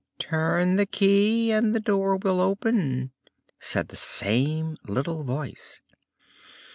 "Turn 0.17 0.77
the 0.77 0.87
key 0.87 1.51
and 1.51 1.75
the 1.75 1.79
door 1.79 2.17
will 2.17 2.41
open," 2.41 3.11
said 3.59 3.89
the 3.89 3.95
same 3.95 4.75
little 4.87 5.23
voice. 5.23 5.83